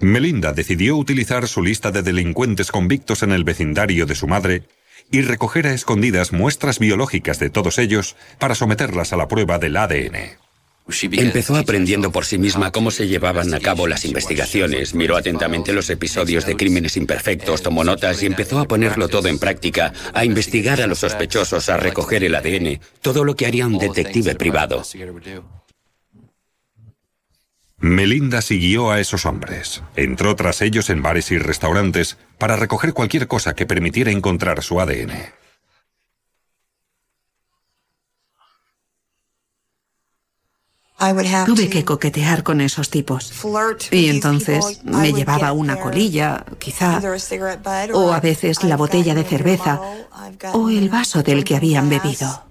Melinda 0.00 0.52
decidió 0.52 0.96
utilizar 0.96 1.48
su 1.48 1.62
lista 1.62 1.90
de 1.90 2.02
delincuentes 2.02 2.70
convictos 2.70 3.22
en 3.22 3.32
el 3.32 3.44
vecindario 3.44 4.06
de 4.06 4.14
su 4.14 4.28
madre 4.28 4.62
y 5.10 5.22
recoger 5.22 5.66
a 5.66 5.74
escondidas 5.74 6.32
muestras 6.32 6.78
biológicas 6.78 7.38
de 7.38 7.50
todos 7.50 7.78
ellos 7.78 8.16
para 8.38 8.54
someterlas 8.54 9.12
a 9.12 9.16
la 9.16 9.26
prueba 9.26 9.58
del 9.58 9.76
ADN. 9.76 10.47
Empezó 11.12 11.56
aprendiendo 11.56 12.10
por 12.10 12.24
sí 12.24 12.38
misma 12.38 12.70
cómo 12.70 12.90
se 12.90 13.08
llevaban 13.08 13.52
a 13.52 13.60
cabo 13.60 13.86
las 13.86 14.06
investigaciones, 14.06 14.94
miró 14.94 15.16
atentamente 15.16 15.74
los 15.74 15.90
episodios 15.90 16.46
de 16.46 16.56
crímenes 16.56 16.96
imperfectos, 16.96 17.62
tomó 17.62 17.84
notas 17.84 18.22
y 18.22 18.26
empezó 18.26 18.58
a 18.58 18.64
ponerlo 18.64 19.08
todo 19.08 19.28
en 19.28 19.38
práctica, 19.38 19.92
a 20.14 20.24
investigar 20.24 20.80
a 20.80 20.86
los 20.86 21.00
sospechosos, 21.00 21.68
a 21.68 21.76
recoger 21.76 22.24
el 22.24 22.34
ADN, 22.34 22.80
todo 23.02 23.24
lo 23.24 23.36
que 23.36 23.46
haría 23.46 23.66
un 23.66 23.78
detective 23.78 24.34
privado. 24.34 24.82
Melinda 27.80 28.42
siguió 28.42 28.90
a 28.90 28.98
esos 28.98 29.24
hombres. 29.24 29.82
Entró 29.94 30.34
tras 30.36 30.62
ellos 30.62 30.90
en 30.90 31.02
bares 31.02 31.30
y 31.30 31.38
restaurantes 31.38 32.16
para 32.38 32.56
recoger 32.56 32.92
cualquier 32.92 33.28
cosa 33.28 33.54
que 33.54 33.66
permitiera 33.66 34.10
encontrar 34.10 34.62
su 34.62 34.80
ADN. 34.80 35.12
Tuve 41.46 41.68
que 41.68 41.84
coquetear 41.84 42.42
con 42.42 42.60
esos 42.60 42.90
tipos. 42.90 43.32
Y 43.92 44.08
entonces 44.08 44.82
me 44.84 45.12
llevaba 45.12 45.52
una 45.52 45.76
colilla, 45.76 46.44
quizá, 46.58 47.00
o 47.92 48.12
a 48.12 48.20
veces 48.20 48.64
la 48.64 48.76
botella 48.76 49.14
de 49.14 49.22
cerveza, 49.22 49.80
o 50.52 50.70
el 50.70 50.88
vaso 50.88 51.22
del 51.22 51.44
que 51.44 51.54
habían 51.54 51.88
bebido. 51.88 52.44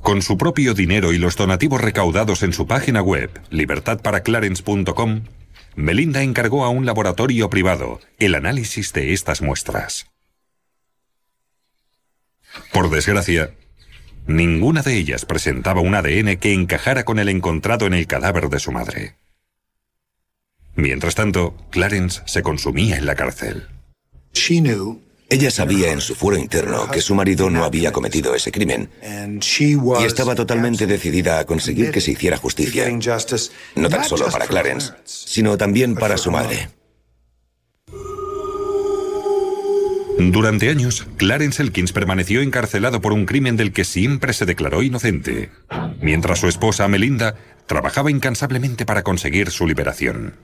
Con 0.00 0.20
su 0.20 0.36
propio 0.36 0.74
dinero 0.74 1.12
y 1.12 1.18
los 1.18 1.36
donativos 1.36 1.80
recaudados 1.80 2.42
en 2.42 2.52
su 2.52 2.66
página 2.66 3.02
web, 3.02 3.30
libertadparaclarence.com, 3.50 5.22
Melinda 5.76 6.22
encargó 6.22 6.64
a 6.64 6.70
un 6.70 6.86
laboratorio 6.86 7.48
privado 7.48 8.00
el 8.18 8.34
análisis 8.34 8.92
de 8.92 9.12
estas 9.12 9.42
muestras. 9.42 10.06
Por 12.72 12.90
desgracia, 12.90 13.54
ninguna 14.26 14.82
de 14.82 14.96
ellas 14.96 15.24
presentaba 15.24 15.80
un 15.80 15.94
ADN 15.94 16.36
que 16.36 16.52
encajara 16.52 17.04
con 17.04 17.18
el 17.18 17.28
encontrado 17.28 17.86
en 17.86 17.94
el 17.94 18.06
cadáver 18.06 18.48
de 18.48 18.58
su 18.58 18.72
madre. 18.72 19.16
Mientras 20.74 21.14
tanto, 21.14 21.54
Clarence 21.70 22.22
se 22.26 22.42
consumía 22.42 22.96
en 22.96 23.06
la 23.06 23.14
cárcel. 23.14 23.66
Ella 25.32 25.50
sabía 25.50 25.92
en 25.92 26.02
su 26.02 26.14
fuero 26.14 26.38
interno 26.38 26.90
que 26.90 27.00
su 27.00 27.14
marido 27.14 27.48
no 27.48 27.64
había 27.64 27.90
cometido 27.90 28.34
ese 28.34 28.52
crimen 28.52 28.90
y 29.02 30.04
estaba 30.04 30.34
totalmente 30.34 30.86
decidida 30.86 31.38
a 31.38 31.46
conseguir 31.46 31.90
que 31.90 32.02
se 32.02 32.10
hiciera 32.10 32.36
justicia, 32.36 32.86
no 33.74 33.88
tan 33.88 34.04
solo 34.04 34.30
para 34.30 34.46
Clarence, 34.46 34.92
sino 35.04 35.56
también 35.56 35.94
para 35.94 36.18
su 36.18 36.30
madre. 36.30 36.68
Durante 40.30 40.68
años, 40.68 41.06
Clarence 41.16 41.62
Elkins 41.62 41.92
permaneció 41.92 42.42
encarcelado 42.42 43.00
por 43.00 43.12
un 43.12 43.26
crimen 43.26 43.56
del 43.56 43.72
que 43.72 43.84
siempre 43.84 44.32
se 44.32 44.46
declaró 44.46 44.82
inocente, 44.82 45.50
mientras 46.00 46.40
su 46.40 46.48
esposa 46.48 46.86
Melinda 46.88 47.34
trabajaba 47.66 48.10
incansablemente 48.10 48.84
para 48.86 49.02
conseguir 49.02 49.50
su 49.50 49.66
liberación. 49.66 50.34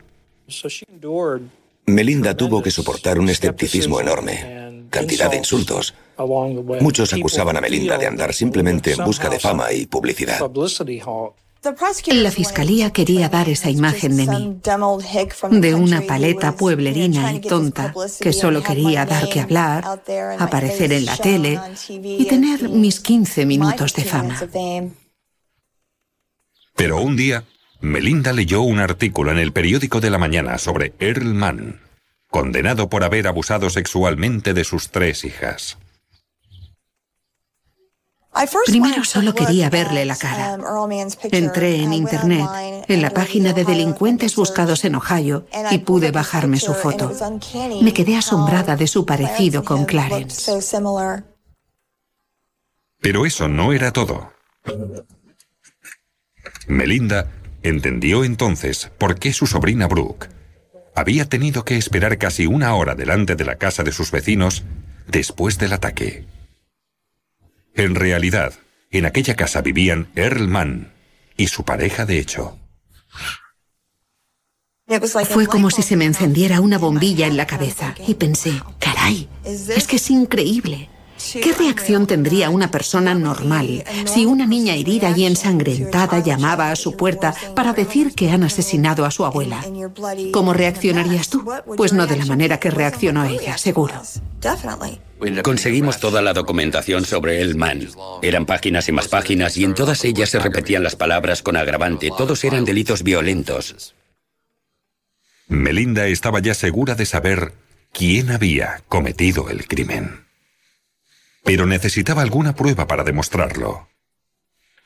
Melinda 1.86 2.36
tuvo 2.36 2.62
que 2.62 2.70
soportar 2.70 3.18
un 3.18 3.28
escepticismo 3.28 4.00
enorme 4.00 4.58
cantidad 4.90 5.30
de 5.30 5.36
insultos. 5.36 5.94
Muchos 6.80 7.12
acusaban 7.12 7.56
a 7.56 7.60
Melinda 7.60 7.98
de 7.98 8.06
andar 8.06 8.34
simplemente 8.34 8.92
en 8.92 9.04
busca 9.04 9.28
de 9.28 9.38
fama 9.38 9.72
y 9.72 9.86
publicidad. 9.86 10.38
La 12.06 12.30
fiscalía 12.30 12.90
quería 12.92 13.28
dar 13.28 13.48
esa 13.48 13.70
imagen 13.70 14.16
de 14.16 14.26
mí, 14.26 14.60
de 15.50 15.74
una 15.74 16.00
paleta 16.02 16.56
pueblerina 16.56 17.32
y 17.32 17.40
tonta 17.40 17.94
que 18.20 18.32
solo 18.32 18.62
quería 18.62 19.04
dar 19.04 19.28
que 19.28 19.40
hablar, 19.40 19.84
aparecer 20.38 20.92
en 20.92 21.04
la 21.04 21.16
tele 21.16 21.60
y 21.88 22.24
tener 22.24 22.68
mis 22.68 23.00
15 23.00 23.46
minutos 23.46 23.94
de 23.94 24.04
fama. 24.04 24.40
Pero 26.74 27.00
un 27.00 27.16
día, 27.16 27.44
Melinda 27.80 28.32
leyó 28.32 28.62
un 28.62 28.78
artículo 28.78 29.32
en 29.32 29.38
el 29.38 29.52
periódico 29.52 30.00
de 30.00 30.10
la 30.10 30.18
mañana 30.18 30.58
sobre 30.58 30.94
Earl 31.00 31.34
Mann, 31.34 31.80
condenado 32.28 32.88
por 32.88 33.04
haber 33.04 33.26
abusado 33.26 33.68
sexualmente 33.68 34.54
de 34.54 34.64
sus 34.64 34.90
tres 34.90 35.24
hijas. 35.24 35.76
Primero 38.66 39.04
solo 39.04 39.34
quería 39.34 39.70
verle 39.70 40.04
la 40.04 40.16
cara. 40.16 40.58
Entré 41.30 41.82
en 41.82 41.92
Internet, 41.92 42.46
en 42.88 43.02
la 43.02 43.10
página 43.10 43.52
de 43.52 43.64
delincuentes 43.64 44.36
buscados 44.36 44.84
en 44.84 44.94
Ohio, 44.94 45.46
y 45.70 45.78
pude 45.78 46.10
bajarme 46.10 46.58
su 46.58 46.74
foto. 46.74 47.12
Me 47.82 47.92
quedé 47.92 48.16
asombrada 48.16 48.76
de 48.76 48.86
su 48.86 49.04
parecido 49.04 49.64
con 49.64 49.84
Clarence. 49.84 50.52
Pero 53.00 53.26
eso 53.26 53.48
no 53.48 53.72
era 53.72 53.92
todo. 53.92 54.32
Melinda 56.66 57.30
entendió 57.62 58.24
entonces 58.24 58.90
por 58.98 59.18
qué 59.18 59.32
su 59.32 59.46
sobrina 59.46 59.86
Brooke 59.86 60.28
había 60.94 61.28
tenido 61.28 61.64
que 61.64 61.76
esperar 61.76 62.18
casi 62.18 62.46
una 62.46 62.74
hora 62.74 62.94
delante 62.94 63.36
de 63.36 63.44
la 63.44 63.56
casa 63.56 63.84
de 63.84 63.92
sus 63.92 64.10
vecinos 64.10 64.64
después 65.06 65.58
del 65.58 65.72
ataque. 65.72 66.26
En 67.78 67.94
realidad, 67.94 68.54
en 68.90 69.06
aquella 69.06 69.36
casa 69.36 69.62
vivían 69.62 70.08
Earl 70.16 70.48
Mann 70.48 70.92
y 71.36 71.46
su 71.46 71.64
pareja 71.64 72.04
de 72.06 72.18
hecho. 72.18 72.58
Fue 75.28 75.46
como 75.46 75.70
si 75.70 75.82
se 75.82 75.96
me 75.96 76.04
encendiera 76.04 76.60
una 76.60 76.76
bombilla 76.76 77.28
en 77.28 77.36
la 77.36 77.46
cabeza 77.46 77.94
y 78.04 78.14
pensé, 78.14 78.52
caray, 78.80 79.28
es 79.44 79.86
que 79.86 79.96
es 79.96 80.10
increíble. 80.10 80.88
¿Qué 81.32 81.52
reacción 81.52 82.06
tendría 82.06 82.48
una 82.50 82.70
persona 82.70 83.14
normal 83.14 83.84
si 84.06 84.24
una 84.24 84.46
niña 84.46 84.74
herida 84.74 85.12
y 85.16 85.24
ensangrentada 85.24 86.20
llamaba 86.20 86.70
a 86.70 86.76
su 86.76 86.96
puerta 86.96 87.34
para 87.54 87.72
decir 87.72 88.14
que 88.14 88.30
han 88.30 88.44
asesinado 88.44 89.04
a 89.04 89.10
su 89.10 89.24
abuela? 89.24 89.64
¿Cómo 90.32 90.54
reaccionarías 90.54 91.28
tú? 91.28 91.44
Pues 91.76 91.92
no 91.92 92.06
de 92.06 92.16
la 92.16 92.26
manera 92.26 92.60
que 92.60 92.70
reaccionó 92.70 93.24
ella, 93.24 93.58
seguro. 93.58 93.94
Conseguimos 95.42 95.98
toda 95.98 96.22
la 96.22 96.32
documentación 96.32 97.04
sobre 97.04 97.42
el 97.42 97.56
man. 97.56 97.88
Eran 98.22 98.46
páginas 98.46 98.88
y 98.88 98.92
más 98.92 99.08
páginas 99.08 99.56
y 99.56 99.64
en 99.64 99.74
todas 99.74 100.04
ellas 100.04 100.30
se 100.30 100.38
repetían 100.38 100.84
las 100.84 100.94
palabras 100.94 101.42
con 101.42 101.56
agravante. 101.56 102.10
Todos 102.16 102.44
eran 102.44 102.64
delitos 102.64 103.02
violentos. 103.02 103.94
Melinda 105.48 106.06
estaba 106.06 106.40
ya 106.40 106.54
segura 106.54 106.94
de 106.94 107.06
saber 107.06 107.54
quién 107.92 108.30
había 108.30 108.82
cometido 108.88 109.48
el 109.48 109.66
crimen 109.66 110.27
pero 111.48 111.64
necesitaba 111.64 112.20
alguna 112.20 112.54
prueba 112.54 112.86
para 112.86 113.04
demostrarlo. 113.04 113.88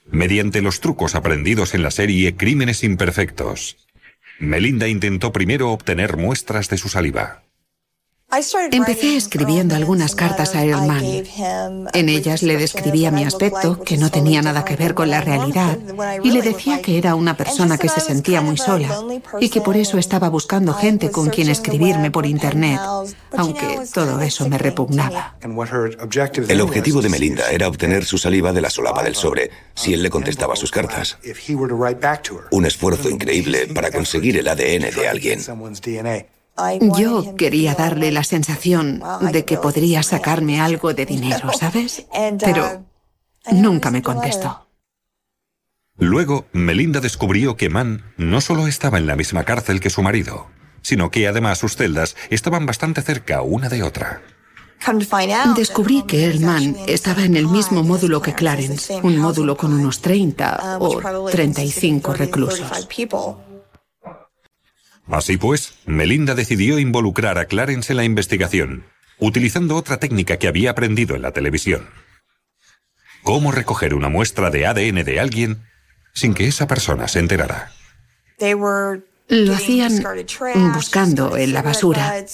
Mediante 0.07 0.63
los 0.63 0.79
trucos 0.79 1.17
aprendidos 1.17 1.75
en 1.75 1.83
la 1.83 1.91
serie 1.91 2.37
Crímenes 2.37 2.85
Imperfectos, 2.85 3.89
Melinda 4.39 4.87
intentó 4.87 5.33
primero 5.33 5.73
obtener 5.73 6.17
muestras 6.17 6.69
de 6.69 6.79
su 6.79 6.89
saliva. 6.89 7.42
Empecé 8.71 9.17
escribiendo 9.17 9.75
algunas 9.75 10.15
cartas 10.15 10.55
a 10.55 10.65
Earlman. 10.65 11.05
En 11.93 12.09
ellas 12.09 12.43
le 12.43 12.57
describía 12.57 13.11
mi 13.11 13.25
aspecto, 13.25 13.81
que 13.83 13.99
no 13.99 14.11
tenía 14.11 14.41
nada 14.41 14.65
que 14.65 14.75
ver 14.75 14.95
con 14.95 15.11
la 15.11 15.21
realidad, 15.21 15.79
y 16.23 16.31
le 16.31 16.41
decía 16.41 16.81
que 16.81 16.97
era 16.97 17.15
una 17.15 17.37
persona 17.37 17.77
que 17.77 17.91
se 17.91 18.01
sentía 18.01 18.41
muy 18.41 18.57
sola 18.57 19.03
y 19.39 19.51
que 19.51 19.61
por 19.61 19.77
eso 19.77 19.99
estaba 19.99 20.31
buscando 20.31 20.73
gente 20.73 21.11
con 21.11 21.29
quien 21.29 21.51
escribirme 21.51 22.11
por 22.11 22.25
Internet, 22.25 22.81
aunque 23.37 23.81
todo 23.93 24.21
eso 24.23 24.49
me 24.49 24.57
repugnaba. 24.57 25.37
El 26.49 26.61
objetivo 26.63 27.03
de 27.03 27.09
Melinda 27.11 27.51
era 27.51 27.69
obtener 27.69 28.07
su 28.07 28.17
saliva 28.17 28.53
de 28.53 28.63
la 28.63 28.71
solapa 28.71 29.03
del 29.03 29.15
sobre 29.15 29.51
si 29.75 29.93
él 29.93 30.03
le 30.03 30.09
contestaba 30.09 30.57
sus 30.57 30.71
cartas. 30.71 31.19
Un 32.51 32.65
esfuerzo 32.65 33.11
increíble 33.11 33.67
para 33.75 33.91
conseguir 33.91 34.39
el 34.39 34.49
ADN 34.49 34.91
de 34.95 35.09
alguien. 35.09 35.41
Yo 36.99 37.35
quería 37.37 37.75
darle 37.75 38.13
la 38.13 38.25
sensación 38.25 39.03
de 39.33 39.45
que 39.45 39.57
podría 39.57 40.03
sacarme 40.03 40.61
algo 40.61 40.93
de 40.93 41.07
dinero, 41.07 41.53
¿sabes? 41.53 42.07
Pero 42.39 42.85
nunca 43.51 43.91
me 43.91 44.03
contestó. 44.03 44.69
Luego, 45.99 46.47
Melinda 46.53 47.01
descubrió 47.01 47.57
que 47.57 47.69
Mann 47.69 48.03
no 48.17 48.41
solo 48.41 48.67
estaba 48.67 48.99
en 48.99 49.07
la 49.07 49.17
misma 49.17 49.45
cárcel 49.45 49.81
que 49.81 49.91
su 49.91 50.03
marido, 50.03 50.49
sino 50.81 51.11
que 51.11 51.29
además 51.29 51.59
sus 51.59 51.77
celdas 51.77 52.17
estaban 52.31 52.67
bastante 52.67 53.03
cerca 53.03 53.43
una 53.43 53.69
de 53.69 53.83
otra. 53.83 54.23
Descubrí 55.55 56.03
que 56.03 56.27
el 56.27 56.41
man 56.41 56.77
estaba 56.89 57.25
en 57.25 57.37
el 57.37 57.47
mismo 57.47 57.85
módulo 57.85 58.21
que 58.21 58.35
Clarence, 58.35 59.01
un 59.03 59.17
módulo 59.19 59.57
con 59.57 59.73
unos 59.73 60.01
30 60.01 60.79
o 60.81 61.01
35 61.31 62.15
reclusos. 62.15 62.89
Así 65.09 65.37
pues, 65.37 65.75
Melinda 65.87 66.35
decidió 66.35 66.79
involucrar 66.79 67.39
a 67.39 67.47
Clarence 67.47 67.93
en 67.93 67.97
la 67.97 68.05
investigación, 68.05 68.85
utilizando 69.19 69.77
otra 69.77 69.99
técnica 69.99 70.39
que 70.39 70.49
había 70.49 70.71
aprendido 70.71 71.17
en 71.17 71.23
la 71.23 71.33
televisión. 71.33 71.89
Cómo 73.23 73.53
recoger 73.53 73.95
una 73.95 74.09
muestra 74.09 74.51
de 74.51 74.67
ADN 74.67 75.05
de 75.05 75.21
alguien 75.21 75.63
sin 76.13 76.35
que 76.35 76.47
esa 76.47 76.67
persona 76.67 77.09
se 77.09 77.21
enterara. 77.21 77.73
Lo 79.29 79.55
hacían 79.55 80.03
buscando 80.75 81.37
en 81.37 81.53
la 81.53 81.63
basura, 81.63 82.25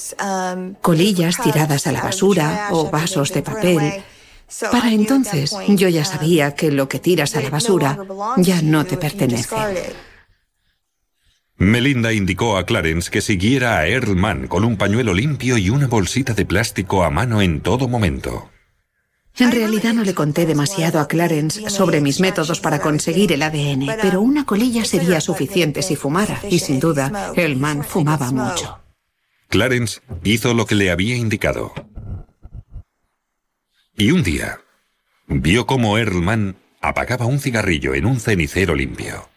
colillas 0.80 1.36
tiradas 1.40 1.86
a 1.86 1.92
la 1.92 2.02
basura 2.02 2.68
o 2.70 2.90
vasos 2.90 3.32
de 3.32 3.42
papel. 3.42 4.02
Para 4.72 4.90
entonces 4.90 5.54
yo 5.68 5.88
ya 5.88 6.04
sabía 6.04 6.54
que 6.54 6.70
lo 6.70 6.88
que 6.88 6.98
tiras 6.98 7.36
a 7.36 7.40
la 7.40 7.50
basura 7.50 7.98
ya 8.38 8.62
no 8.62 8.84
te 8.84 8.96
pertenece. 8.96 9.54
Melinda 11.58 12.12
indicó 12.12 12.56
a 12.56 12.64
Clarence 12.64 13.10
que 13.10 13.20
siguiera 13.20 13.78
a 13.78 13.88
Earl 13.88 14.48
con 14.48 14.64
un 14.64 14.76
pañuelo 14.76 15.12
limpio 15.12 15.58
y 15.58 15.70
una 15.70 15.88
bolsita 15.88 16.32
de 16.32 16.46
plástico 16.46 17.02
a 17.02 17.10
mano 17.10 17.42
en 17.42 17.60
todo 17.60 17.88
momento. 17.88 18.48
En 19.36 19.50
realidad 19.50 19.92
no 19.92 20.04
le 20.04 20.14
conté 20.14 20.46
demasiado 20.46 21.00
a 21.00 21.08
Clarence 21.08 21.68
sobre 21.68 22.00
mis 22.00 22.20
métodos 22.20 22.60
para 22.60 22.80
conseguir 22.80 23.32
el 23.32 23.42
ADN, 23.42 23.86
pero 24.00 24.20
una 24.20 24.46
colilla 24.46 24.84
sería 24.84 25.20
suficiente 25.20 25.82
si 25.82 25.96
fumara, 25.96 26.40
y 26.48 26.60
sin 26.60 26.78
duda, 26.78 27.32
Earlman 27.34 27.82
fumaba 27.82 28.30
mucho. 28.30 28.78
Clarence 29.48 30.00
hizo 30.22 30.54
lo 30.54 30.64
que 30.64 30.76
le 30.76 30.92
había 30.92 31.16
indicado. 31.16 31.72
Y 33.96 34.12
un 34.12 34.22
día, 34.22 34.60
vio 35.26 35.66
cómo 35.66 35.98
Earlman 35.98 36.56
apagaba 36.80 37.26
un 37.26 37.40
cigarrillo 37.40 37.94
en 37.94 38.06
un 38.06 38.20
cenicero 38.20 38.76
limpio. 38.76 39.28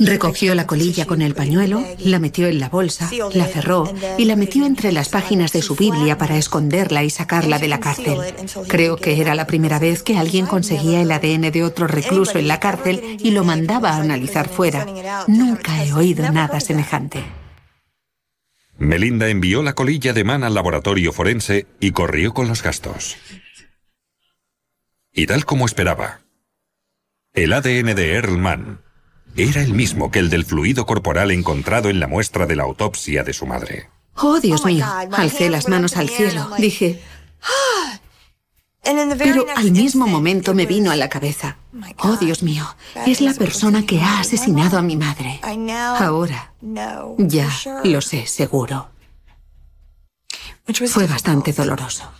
Recogió 0.00 0.54
la 0.54 0.66
colilla 0.66 1.04
con 1.04 1.20
el 1.20 1.34
pañuelo, 1.34 1.84
la 1.98 2.18
metió 2.18 2.46
en 2.46 2.58
la 2.58 2.70
bolsa, 2.70 3.10
la 3.34 3.44
cerró 3.44 3.92
y 4.16 4.24
la 4.24 4.34
metió 4.34 4.64
entre 4.64 4.92
las 4.92 5.10
páginas 5.10 5.52
de 5.52 5.60
su 5.60 5.76
Biblia 5.76 6.16
para 6.16 6.38
esconderla 6.38 7.04
y 7.04 7.10
sacarla 7.10 7.58
de 7.58 7.68
la 7.68 7.80
cárcel. 7.80 8.18
Creo 8.66 8.96
que 8.96 9.20
era 9.20 9.34
la 9.34 9.46
primera 9.46 9.78
vez 9.78 10.02
que 10.02 10.16
alguien 10.16 10.46
conseguía 10.46 11.02
el 11.02 11.12
ADN 11.12 11.52
de 11.52 11.64
otro 11.64 11.86
recluso 11.86 12.38
en 12.38 12.48
la 12.48 12.58
cárcel 12.58 13.18
y 13.20 13.32
lo 13.32 13.44
mandaba 13.44 13.90
a 13.90 14.00
analizar 14.00 14.48
fuera. 14.48 14.86
Nunca 15.28 15.84
he 15.84 15.92
oído 15.92 16.32
nada 16.32 16.60
semejante. 16.60 17.22
Melinda 18.78 19.28
envió 19.28 19.62
la 19.62 19.74
colilla 19.74 20.14
de 20.14 20.24
Man 20.24 20.44
al 20.44 20.54
laboratorio 20.54 21.12
forense 21.12 21.66
y 21.78 21.90
corrió 21.90 22.32
con 22.32 22.48
los 22.48 22.62
gastos. 22.62 23.18
Y 25.12 25.26
tal 25.26 25.44
como 25.44 25.66
esperaba, 25.66 26.22
el 27.34 27.52
ADN 27.52 27.94
de 27.94 28.14
Earl 28.14 28.38
Mann 28.38 28.80
era 29.36 29.62
el 29.62 29.72
mismo 29.74 30.10
que 30.10 30.18
el 30.18 30.30
del 30.30 30.44
fluido 30.44 30.86
corporal 30.86 31.30
encontrado 31.30 31.88
en 31.90 32.00
la 32.00 32.06
muestra 32.06 32.46
de 32.46 32.56
la 32.56 32.64
autopsia 32.64 33.24
de 33.24 33.32
su 33.32 33.46
madre. 33.46 33.88
Oh, 34.16 34.40
Dios 34.40 34.64
mío. 34.64 34.86
Alcé 35.12 35.48
las 35.50 35.68
manos 35.68 35.96
al 35.96 36.08
cielo. 36.08 36.50
Dije... 36.58 37.00
Pero 39.18 39.46
al 39.54 39.72
mismo 39.72 40.06
momento 40.06 40.54
me 40.54 40.66
vino 40.66 40.90
a 40.90 40.96
la 40.96 41.08
cabeza. 41.08 41.58
Oh, 41.98 42.16
Dios 42.16 42.42
mío, 42.42 42.64
es 43.06 43.20
la 43.20 43.34
persona 43.34 43.84
que 43.84 44.00
ha 44.00 44.20
asesinado 44.20 44.78
a 44.78 44.82
mi 44.82 44.96
madre. 44.96 45.40
Ahora, 45.98 46.52
ya 47.18 47.50
lo 47.84 48.00
sé, 48.00 48.26
seguro. 48.26 48.90
Fue 50.88 51.06
bastante 51.06 51.52
doloroso. 51.52 52.10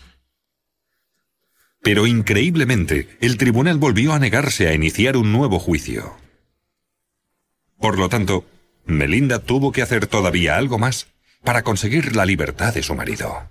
Pero 1.82 2.06
increíblemente, 2.06 3.16
el 3.20 3.38
tribunal 3.38 3.78
volvió 3.78 4.12
a 4.12 4.18
negarse 4.18 4.68
a 4.68 4.74
iniciar 4.74 5.16
un 5.16 5.32
nuevo 5.32 5.58
juicio. 5.58 6.14
Por 7.80 7.98
lo 7.98 8.08
tanto, 8.08 8.44
Melinda 8.84 9.38
tuvo 9.38 9.72
que 9.72 9.82
hacer 9.82 10.06
todavía 10.06 10.56
algo 10.56 10.78
más 10.78 11.08
para 11.42 11.62
conseguir 11.62 12.14
la 12.14 12.26
libertad 12.26 12.74
de 12.74 12.82
su 12.82 12.94
marido. 12.94 13.50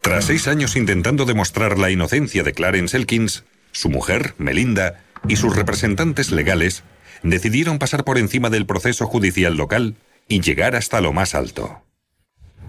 Tras 0.00 0.24
seis 0.24 0.48
años 0.48 0.76
intentando 0.76 1.24
demostrar 1.24 1.78
la 1.78 1.90
inocencia 1.90 2.42
de 2.42 2.52
Clarence 2.52 2.96
Elkins, 2.96 3.44
su 3.70 3.90
mujer, 3.90 4.34
Melinda, 4.38 5.04
y 5.28 5.36
sus 5.36 5.54
representantes 5.54 6.32
legales 6.32 6.82
decidieron 7.22 7.78
pasar 7.78 8.04
por 8.04 8.18
encima 8.18 8.50
del 8.50 8.66
proceso 8.66 9.06
judicial 9.06 9.56
local 9.56 9.96
y 10.26 10.40
llegar 10.40 10.74
hasta 10.74 11.00
lo 11.00 11.12
más 11.12 11.34
alto. 11.34 11.84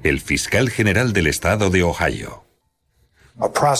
El 0.04 0.20
fiscal 0.20 0.70
general 0.70 1.14
del 1.14 1.28
estado 1.28 1.70
de 1.70 1.84
Ohio. 1.84 2.44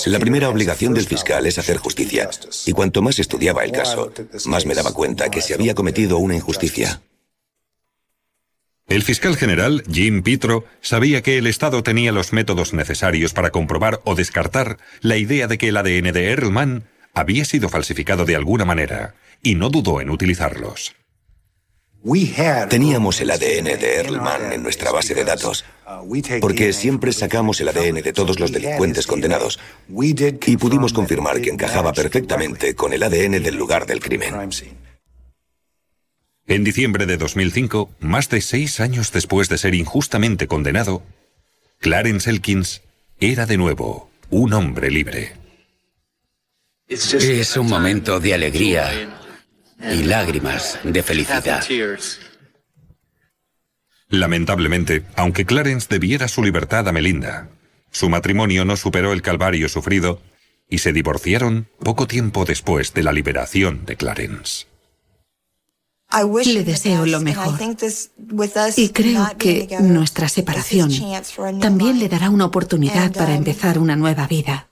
La 0.06 0.20
primera 0.20 0.50
obligación 0.50 0.94
del 0.94 1.06
fiscal 1.06 1.46
es 1.46 1.58
hacer 1.58 1.78
justicia, 1.78 2.30
y 2.66 2.72
cuanto 2.72 3.02
más 3.02 3.20
estudiaba 3.20 3.64
el 3.64 3.72
caso, 3.72 4.12
más 4.46 4.66
me 4.66 4.74
daba 4.74 4.94
cuenta 4.94 5.30
que 5.30 5.42
se 5.42 5.54
había 5.54 5.76
cometido 5.76 6.18
una 6.18 6.36
injusticia. 6.36 7.02
El 8.88 9.04
fiscal 9.04 9.38
general, 9.38 9.84
Jim 9.90 10.22
Pitro, 10.22 10.66
sabía 10.82 11.22
que 11.22 11.38
el 11.38 11.48
Estado 11.48 11.82
tenía 11.82 12.12
los 12.12 12.34
métodos 12.34 12.74
necesarios 12.74 13.34
para 13.34 13.52
comprobar 13.52 14.02
o 14.04 14.16
descartar 14.16 14.78
la 15.00 15.18
idea 15.18 15.48
de 15.48 15.58
que 15.58 15.70
el 15.70 15.78
ADN 15.78 16.12
de 16.12 16.32
Erlman 16.32 16.84
había 17.14 17.46
sido 17.46 17.70
falsificado 17.70 18.26
de 18.26 18.36
alguna 18.36 18.66
manera, 18.66 19.16
y 19.44 19.56
no 19.56 19.70
dudó 19.70 20.02
en 20.02 20.10
utilizarlos. 20.10 20.96
Teníamos 22.70 23.22
el 23.22 23.30
ADN 23.30 23.80
de 23.80 23.96
Erlman 23.98 24.54
en 24.54 24.64
nuestra 24.64 24.92
base 24.92 25.14
de 25.14 25.24
datos, 25.24 25.66
porque 26.42 26.74
siempre 26.74 27.14
sacamos 27.14 27.62
el 27.62 27.70
ADN 27.70 28.02
de 28.02 28.14
todos 28.14 28.40
los 28.40 28.52
delincuentes 28.52 29.06
condenados 29.06 29.60
y 29.88 30.58
pudimos 30.58 30.94
confirmar 30.94 31.42
que 31.42 31.52
encajaba 31.52 31.94
perfectamente 31.94 32.74
con 32.74 32.94
el 32.94 33.04
ADN 33.04 33.44
del 33.44 33.56
lugar 33.56 33.86
del 33.86 34.00
crimen. 34.00 34.34
En 36.48 36.64
diciembre 36.64 37.06
de 37.06 37.18
2005, 37.18 37.92
más 38.00 38.30
de 38.30 38.42
seis 38.42 38.80
años 38.80 39.12
después 39.12 39.48
de 39.48 39.60
ser 39.60 39.76
injustamente 39.76 40.48
condenado, 40.48 41.04
Clarence 41.78 42.30
Elkins 42.30 42.82
era 43.20 43.46
de 43.46 43.58
nuevo 43.58 44.10
un 44.32 44.54
hombre 44.54 44.90
libre. 44.90 45.34
Es 46.88 47.56
un 47.56 47.68
momento 47.68 48.20
de 48.20 48.34
alegría 48.34 49.21
y 49.84 50.04
lágrimas 50.04 50.80
de 50.84 51.04
felicidad. 51.04 51.64
Lamentablemente, 54.10 55.04
aunque 55.16 55.46
Clarence 55.46 55.88
debiera 55.90 56.28
su 56.28 56.44
libertad 56.44 56.88
a 56.88 56.92
Melinda, 56.92 57.50
su 57.92 58.10
matrimonio 58.10 58.66
no 58.66 58.76
superó 58.78 59.14
el 59.14 59.22
calvario 59.22 59.70
sufrido 59.70 60.22
y 60.70 60.80
se 60.80 60.94
divorciaron 60.94 61.68
poco 61.80 62.08
tiempo 62.08 62.46
después 62.46 62.94
de 62.94 63.04
la 63.04 63.12
liberación 63.12 63.86
de 63.86 63.96
Clarence. 63.98 64.66
Le 66.46 66.64
deseo 66.64 67.06
lo 67.06 67.22
mejor. 67.22 67.58
Y 68.76 68.90
creo 68.90 69.30
que 69.38 69.78
nuestra 69.80 70.28
separación 70.28 70.92
también 71.62 72.00
le 72.00 72.10
dará 72.10 72.30
una 72.30 72.46
oportunidad 72.46 73.14
para 73.14 73.36
empezar 73.36 73.80
una 73.80 73.96
nueva 73.96 74.28
vida. 74.28 74.71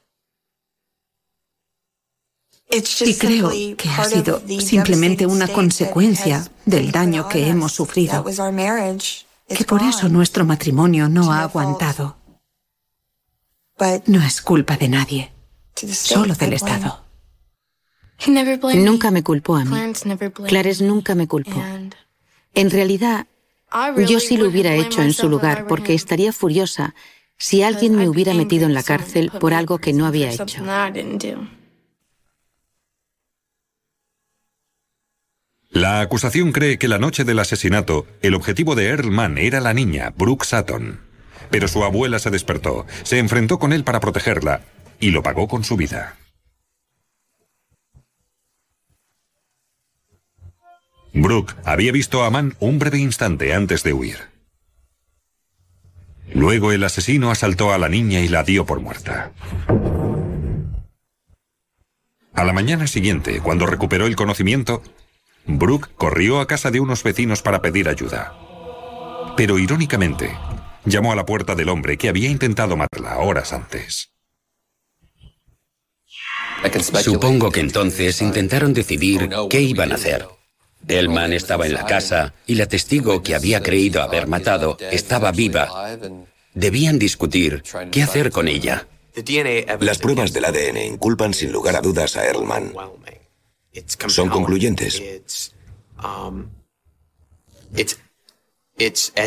Y 2.69 3.15
creo 3.15 3.49
que 3.49 3.89
ha 3.89 4.05
sido 4.05 4.41
simplemente 4.59 5.25
una 5.25 5.47
consecuencia 5.47 6.47
del 6.65 6.91
daño 6.91 7.27
que 7.27 7.47
hemos 7.47 7.71
sufrido, 7.71 8.23
que 8.23 9.65
por 9.65 9.81
eso 9.81 10.07
nuestro 10.07 10.45
matrimonio 10.45 11.09
no 11.09 11.33
ha 11.33 11.41
aguantado. 11.41 12.17
No 14.05 14.23
es 14.23 14.41
culpa 14.41 14.77
de 14.77 14.87
nadie, 14.87 15.31
solo 15.75 16.35
del 16.35 16.53
Estado. 16.53 17.03
Nunca 18.27 19.09
me 19.09 19.23
culpó 19.23 19.55
a 19.55 19.65
mí. 19.65 19.93
Clarence 20.45 20.83
nunca 20.83 21.15
me 21.15 21.27
culpó. 21.27 21.63
En 22.53 22.69
realidad, 22.69 23.25
yo 24.07 24.19
sí 24.19 24.37
lo 24.37 24.47
hubiera 24.47 24.75
hecho 24.75 25.01
en 25.01 25.13
su 25.13 25.27
lugar 25.27 25.65
porque 25.65 25.95
estaría 25.95 26.31
furiosa 26.33 26.93
si 27.37 27.63
alguien 27.63 27.95
me 27.95 28.07
hubiera 28.07 28.35
metido 28.35 28.67
en 28.67 28.75
la 28.75 28.83
cárcel 28.83 29.31
por 29.39 29.55
algo 29.55 29.79
que 29.79 29.93
no 29.93 30.05
había 30.05 30.29
hecho. 30.31 30.61
La 35.69 36.01
acusación 36.01 36.51
cree 36.51 36.79
que 36.79 36.87
la 36.87 36.97
noche 36.97 37.23
del 37.23 37.37
asesinato, 37.37 38.07
el 38.23 38.33
objetivo 38.33 38.73
de 38.73 38.87
Earl 38.87 39.11
Mann 39.11 39.37
era 39.37 39.59
la 39.59 39.73
niña, 39.73 40.11
Brooke 40.17 40.43
Sutton. 40.43 40.99
Pero 41.51 41.67
su 41.67 41.83
abuela 41.83 42.17
se 42.17 42.31
despertó, 42.31 42.87
se 43.03 43.19
enfrentó 43.19 43.59
con 43.59 43.71
él 43.71 43.83
para 43.83 43.99
protegerla 43.99 44.61
y 44.99 45.11
lo 45.11 45.21
pagó 45.21 45.47
con 45.47 45.63
su 45.63 45.77
vida. 45.77 46.17
Brooke 51.13 51.53
había 51.63 51.91
visto 51.91 52.23
a 52.23 52.31
Mann 52.31 52.55
un 52.59 52.79
breve 52.79 52.97
instante 52.97 53.53
antes 53.53 53.83
de 53.83 53.93
huir. 53.93 54.17
Luego 56.33 56.71
el 56.71 56.83
asesino 56.83 57.29
asaltó 57.29 57.73
a 57.73 57.77
la 57.77 57.89
niña 57.89 58.21
y 58.21 58.27
la 58.27 58.43
dio 58.43 58.65
por 58.65 58.79
muerta. 58.79 59.33
A 62.33 62.43
la 62.43 62.53
mañana 62.53 62.87
siguiente, 62.87 63.39
cuando 63.41 63.65
recuperó 63.65 64.05
el 64.07 64.15
conocimiento, 64.15 64.81
Brooke 65.45 65.89
corrió 65.95 66.39
a 66.39 66.47
casa 66.47 66.71
de 66.71 66.79
unos 66.79 67.03
vecinos 67.03 67.41
para 67.41 67.61
pedir 67.61 67.89
ayuda. 67.89 68.33
Pero 69.35 69.57
irónicamente, 69.57 70.31
llamó 70.85 71.11
a 71.11 71.15
la 71.15 71.25
puerta 71.25 71.55
del 71.55 71.69
hombre 71.69 71.97
que 71.97 72.09
había 72.09 72.29
intentado 72.29 72.77
matarla 72.77 73.17
horas 73.17 73.53
antes. 73.53 74.11
Supongo 77.01 77.51
que 77.51 77.61
entonces 77.61 78.21
intentaron 78.21 78.73
decidir 78.73 79.29
qué 79.49 79.61
iban 79.61 79.91
a 79.91 79.95
hacer. 79.95 80.27
El 80.87 81.09
man 81.09 81.33
estaba 81.33 81.65
en 81.65 81.73
la 81.73 81.85
casa 81.85 82.33
y 82.47 82.55
la 82.55 82.65
testigo 82.65 83.21
que 83.23 83.35
había 83.35 83.61
creído 83.61 84.01
haber 84.01 84.27
matado 84.27 84.77
estaba 84.91 85.31
viva 85.31 85.97
Debían 86.53 86.97
discutir 86.99 87.63
qué 87.91 88.03
hacer 88.03 88.31
con 88.31 88.47
ella. 88.47 88.87
Las 89.79 89.99
pruebas 89.99 90.33
del 90.33 90.45
ADN 90.45 90.77
inculpan 90.77 91.33
sin 91.33 91.51
lugar 91.51 91.75
a 91.75 91.81
dudas 91.81 92.17
a 92.17 92.25
Earlman. 92.25 92.73
Son 94.07 94.29
concluyentes. 94.29 95.01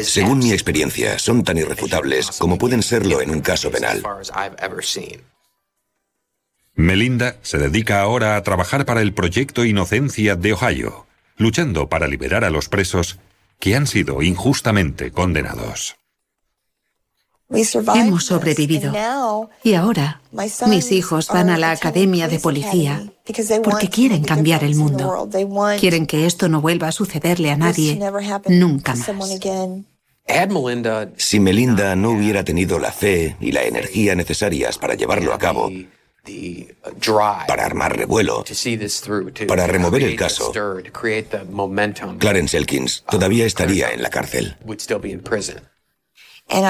Según 0.03 0.39
mi 0.39 0.53
experiencia, 0.53 1.19
son 1.19 1.45
tan 1.45 1.59
irrefutables 1.59 2.31
como 2.39 2.59
pueden 2.59 2.83
serlo 2.83 3.21
en 3.21 3.31
un 3.31 3.41
caso 3.41 3.71
penal. 3.71 4.03
Melinda 6.75 7.37
se 7.43 7.59
dedica 7.59 8.01
ahora 8.01 8.37
a 8.37 8.43
trabajar 8.43 8.87
para 8.87 9.03
el 9.03 9.13
proyecto 9.13 9.65
Inocencia 9.65 10.37
de 10.37 10.55
Ohio, 10.55 11.07
luchando 11.37 11.89
para 11.89 12.09
liberar 12.09 12.45
a 12.45 12.51
los 12.51 12.71
presos 12.71 13.19
que 13.59 13.77
han 13.77 13.87
sido 13.87 14.23
injustamente 14.23 15.13
condenados. 15.13 15.97
Hemos 17.95 18.25
sobrevivido. 18.27 18.93
Y 19.63 19.75
ahora 19.75 20.21
mis 20.67 20.93
hijos 20.93 21.29
van 21.29 21.51
a 21.51 21.59
la 21.59 21.73
academia 21.73 22.29
de 22.29 22.39
policía 22.39 23.05
porque 23.63 23.89
quieren 23.89 24.25
cambiar 24.25 24.65
el 24.65 24.75
mundo. 24.75 25.29
Quieren 25.79 26.07
que 26.07 26.27
esto 26.27 26.49
no 26.49 26.61
vuelva 26.61 26.89
a 26.89 26.93
sucederle 26.93 27.51
a 27.51 27.57
nadie 27.57 28.01
nunca 28.49 28.95
más. 28.95 29.11
Si 31.17 31.41
Melinda 31.41 31.97
no 31.97 32.11
hubiera 32.11 32.45
tenido 32.45 32.79
la 32.79 32.93
fe 32.93 33.37
y 33.41 33.53
la 33.53 33.65
energía 33.65 34.15
necesarias 34.15 34.79
para 34.79 34.95
llevarlo 34.95 35.35
a 35.35 35.39
cabo, 35.39 35.71
para 37.49 37.67
armar 37.67 37.97
revuelo, 37.97 38.45
para 39.49 39.67
remover 39.67 40.03
el 40.03 40.17
caso, 40.17 40.53
Clarence 42.19 42.57
Elkins 42.57 43.05
todavía 43.11 43.45
estaría 43.45 43.91
en 43.91 44.03
la 44.03 44.11
cárcel. 44.11 44.57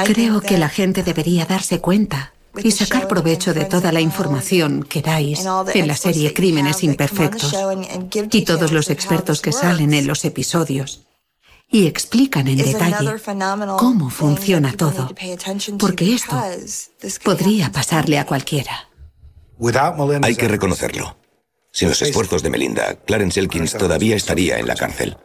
Creo 0.05 0.41
que 0.41 0.59
la 0.59 0.69
gente 0.69 1.03
debería 1.03 1.45
darse 1.45 1.81
cuenta 1.81 2.33
y 2.63 2.71
sacar 2.71 3.09
provecho 3.09 3.55
de 3.55 3.65
toda 3.65 3.93
la 3.93 4.01
información 4.01 4.83
que 4.83 5.01
dais 5.03 5.45
en 5.75 5.89
la 5.89 5.97
serie 5.97 6.33
Crímenes 6.33 6.83
Imperfectos 6.83 7.55
y 8.31 8.43
todos 8.43 8.73
los 8.73 8.91
expertos 8.91 9.41
que 9.41 9.53
salen 9.53 9.95
en 9.95 10.07
los 10.07 10.25
episodios 10.25 11.07
y 11.71 11.87
explican 11.87 12.47
en 12.49 12.59
detalle 12.59 13.11
cómo 13.79 14.11
funciona 14.11 14.75
todo, 14.77 15.11
porque 15.79 16.15
esto 16.15 16.41
podría 17.25 17.73
pasarle 17.73 18.19
a 18.19 18.27
cualquiera. 18.27 18.89
Hay 20.23 20.37
que 20.37 20.49
reconocerlo. 20.49 21.17
Sin 21.75 21.89
los 21.89 22.03
esfuerzos 22.03 22.43
de 22.43 22.51
Melinda, 22.51 22.97
Clarence 23.07 23.41
Elkins 23.41 23.73
todavía 23.73 24.15
estaría 24.15 24.59
en 24.59 24.67
la 24.67 24.75
cárcel. 24.75 25.17